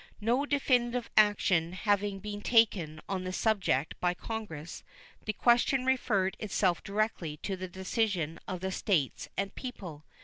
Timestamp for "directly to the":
6.83-7.67